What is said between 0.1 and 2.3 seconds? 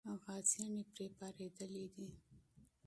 غازیان یې پرې راپارېدلي دي.